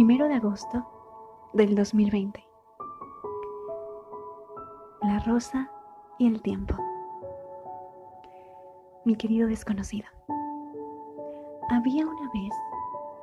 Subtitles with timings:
[0.00, 0.82] Primero de agosto
[1.52, 2.42] del 2020.
[5.02, 5.70] La rosa
[6.18, 6.74] y el tiempo.
[9.04, 10.08] Mi querido desconocido.
[11.68, 12.50] Había una vez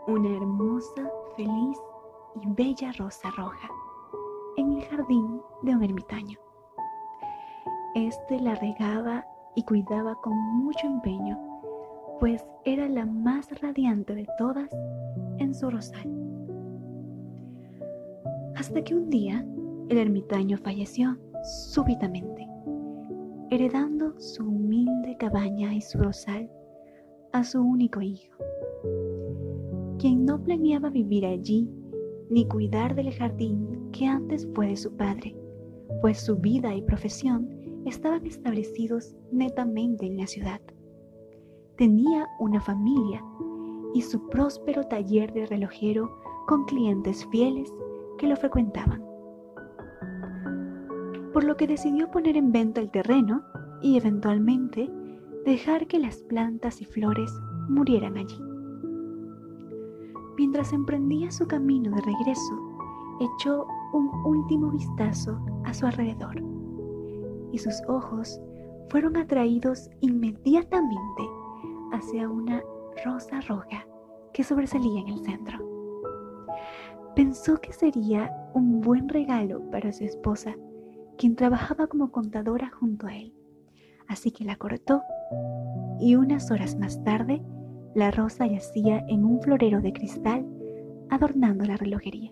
[0.05, 1.79] una hermosa, feliz
[2.35, 3.69] y bella rosa roja
[4.57, 6.37] en el jardín de un ermitaño.
[7.96, 9.25] Este la regaba
[9.55, 11.39] y cuidaba con mucho empeño,
[12.19, 14.69] pues era la más radiante de todas
[15.39, 16.37] en su rosal.
[18.57, 19.45] Hasta que un día
[19.88, 22.47] el ermitaño falleció súbitamente,
[23.52, 26.49] heredando su humilde cabaña y su rosal
[27.33, 28.35] a su único hijo,
[29.99, 31.70] quien no planeaba vivir allí
[32.31, 35.38] ni cuidar del jardín que antes fue de su padre,
[36.02, 37.47] pues su vida y profesión
[37.85, 40.61] estaban establecidos netamente en la ciudad.
[41.77, 43.23] Tenía una familia
[43.94, 46.09] y su próspero taller de relojero
[46.47, 47.71] con clientes fieles
[48.17, 49.03] que lo frecuentaban.
[51.33, 53.44] Por lo que decidió poner en venta el terreno
[53.81, 54.89] y eventualmente
[55.45, 57.31] dejar que las plantas y flores
[57.69, 58.39] murieran allí.
[60.38, 62.67] Mientras emprendía su camino de regreso,
[63.19, 66.36] echó un último vistazo a su alrededor
[67.52, 68.39] y sus ojos
[68.89, 71.23] fueron atraídos inmediatamente
[71.91, 72.61] hacia una
[73.03, 73.86] rosa roja
[74.34, 75.58] que sobresalía en el centro.
[77.17, 80.55] Pensó que sería un buen regalo para su esposa,
[81.17, 83.33] quien trabajaba como contadora junto a él,
[84.07, 85.01] así que la cortó
[85.99, 87.41] y unas horas más tarde
[87.95, 90.45] la rosa yacía en un florero de cristal
[91.09, 92.31] adornando la relojería.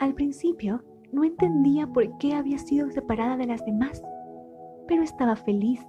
[0.00, 4.02] Al principio no entendía por qué había sido separada de las demás,
[4.88, 5.86] pero estaba feliz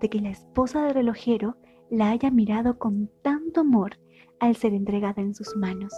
[0.00, 1.58] de que la esposa del relojero
[1.90, 3.98] la haya mirado con tanto amor
[4.40, 5.92] al ser entregada en sus manos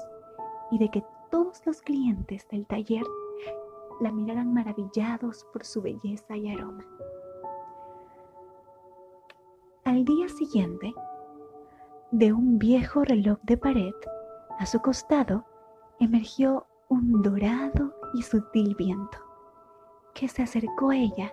[0.71, 3.05] y de que todos los clientes del taller
[4.01, 6.85] la miraran maravillados por su belleza y aroma.
[9.85, 10.95] Al día siguiente,
[12.11, 13.95] de un viejo reloj de pared,
[14.59, 15.45] a su costado
[15.99, 19.19] emergió un dorado y sutil viento,
[20.15, 21.33] que se acercó a ella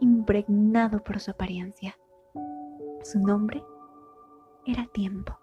[0.00, 1.96] impregnado por su apariencia.
[3.02, 3.62] Su nombre
[4.66, 5.38] era Tiempo.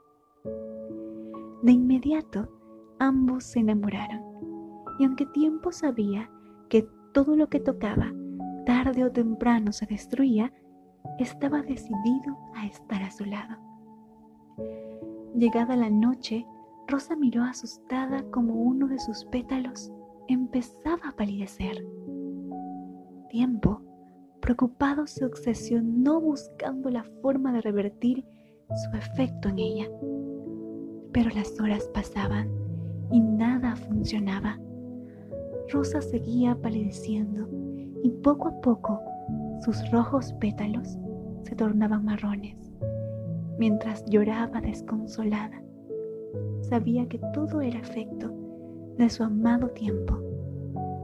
[1.64, 2.50] De inmediato,
[3.00, 4.22] ambos se enamoraron,
[5.00, 6.30] y aunque Tiempo sabía
[6.70, 8.14] que todo lo que tocaba,
[8.66, 10.54] tarde o temprano se destruía,
[11.20, 13.58] estaba decidido a estar a su lado.
[15.36, 16.46] Llegada la noche,
[16.88, 19.92] Rosa miró asustada como uno de sus pétalos
[20.28, 21.86] empezaba a palidecer.
[23.30, 23.82] Tiempo,
[24.42, 28.26] preocupado, se obsesionó buscando la forma de revertir
[28.76, 29.88] su efecto en ella.
[31.12, 32.50] Pero las horas pasaban
[33.12, 34.60] y nada funcionaba.
[35.70, 37.48] Rosa seguía palideciendo
[38.04, 39.00] y poco a poco
[39.64, 40.98] sus rojos pétalos
[41.44, 42.58] se tornaban marrones,
[43.60, 45.62] mientras lloraba desconsolada.
[46.62, 48.34] Sabía que todo era efecto
[48.98, 50.18] de su amado tiempo,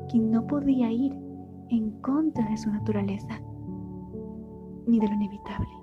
[0.09, 1.13] quien no podía ir
[1.69, 3.41] en contra de su naturaleza,
[4.87, 5.76] ni de lo inevitable.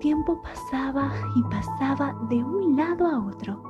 [0.00, 3.62] Tiempo pasaba y pasaba de un lado a otro,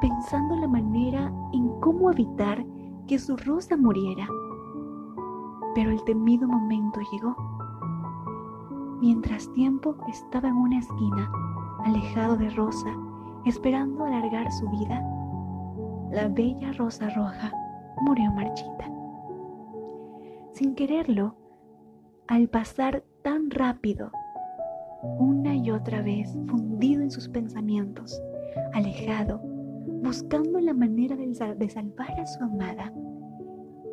[0.00, 2.64] pensando la manera en cómo evitar
[3.06, 4.26] que su rosa muriera
[5.74, 7.36] pero el temido momento llegó.
[9.00, 11.30] Mientras tiempo estaba en una esquina,
[11.84, 12.90] alejado de Rosa,
[13.44, 15.02] esperando alargar su vida,
[16.10, 17.52] la bella rosa roja
[18.00, 18.88] murió marchita.
[20.52, 21.34] Sin quererlo,
[22.28, 24.12] al pasar tan rápido,
[25.18, 28.20] una y otra vez fundido en sus pensamientos,
[28.72, 29.40] alejado,
[30.02, 31.34] buscando la manera de,
[31.68, 32.92] salvar a su amada,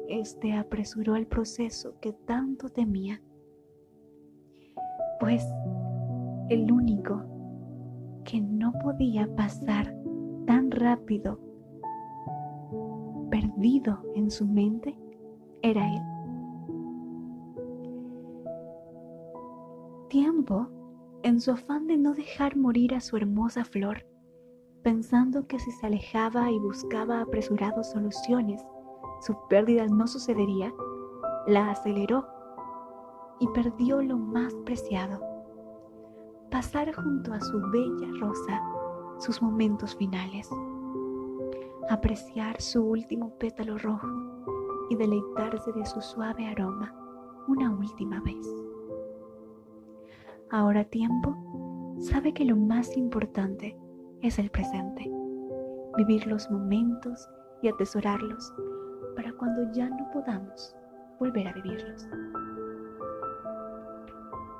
[0.08, 3.22] este apresuró el proceso que tanto temía,
[5.20, 5.46] pues
[6.50, 7.24] el único
[8.26, 9.96] que no podía pasar
[10.46, 11.40] tan rápido,
[13.30, 14.98] perdido en su mente,
[15.62, 16.02] era él.
[20.10, 20.68] Tiempo,
[21.24, 24.06] en su afán de no dejar morir a su hermosa flor,
[24.84, 28.64] pensando que si se alejaba y buscaba apresurados soluciones,
[29.22, 30.74] su pérdida no sucedería,
[31.48, 32.28] la aceleró
[33.40, 35.22] y perdió lo más preciado,
[36.50, 38.62] pasar junto a su bella rosa
[39.20, 40.50] sus momentos finales,
[41.90, 44.08] apreciar su último pétalo rojo
[44.90, 46.94] y deleitarse de su suave aroma
[47.48, 48.61] una última vez.
[50.54, 51.34] Ahora tiempo
[52.00, 53.78] sabe que lo más importante
[54.22, 55.10] es el presente.
[55.96, 57.26] Vivir los momentos
[57.62, 58.54] y atesorarlos
[59.16, 60.76] para cuando ya no podamos
[61.22, 62.06] volver a vivirlos.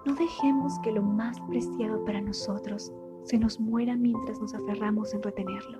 [0.06, 5.22] No dejemos que lo más preciado para nosotros se nos muera mientras nos aferramos en
[5.22, 5.78] retenerlo.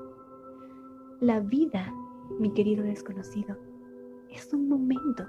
[1.22, 1.90] La vida,
[2.38, 3.56] mi querido desconocido,
[4.30, 5.26] es un momento.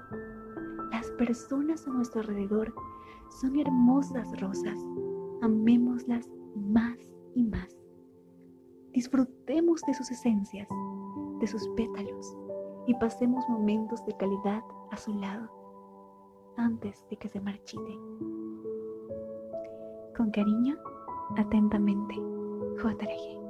[0.91, 2.73] Las personas a nuestro alrededor
[3.39, 4.79] son hermosas rosas.
[5.41, 6.97] Amémoslas más
[7.35, 7.77] y más.
[8.93, 10.67] Disfrutemos de sus esencias,
[11.39, 12.37] de sus pétalos
[12.87, 15.49] y pasemos momentos de calidad a su lado
[16.57, 17.99] antes de que se marchite.
[20.15, 20.77] Con cariño,
[21.35, 22.15] atentamente,
[22.77, 23.42] JRG.